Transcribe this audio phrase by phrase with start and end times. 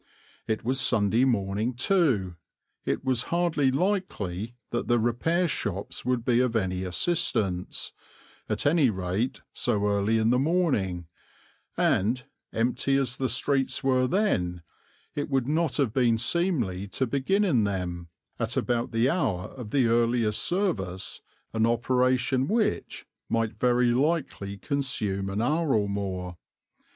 [0.47, 2.35] It was Sunday morning, too;
[2.85, 7.93] it was hardly likely that the repair shops would be of any assistance,
[8.49, 11.05] at any rate so early in the morning,
[11.77, 14.63] and, empty as the streets were then,
[15.13, 18.07] it would not have been seemly to begin in them,
[18.39, 21.21] at about the hour of the earliest service,
[21.53, 26.37] an operation which might very likely consume an hour or more.